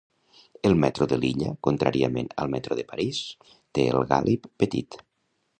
El 0.69 0.77
metro 0.83 1.05
de 1.11 1.19
Lilla, 1.25 1.51
contràriament 1.67 2.31
al 2.45 2.51
Metro 2.55 2.79
de 2.81 2.87
París, 2.95 3.23
té 3.79 3.89
el 3.99 4.11
gàlib 4.15 4.53
petit. 4.65 5.03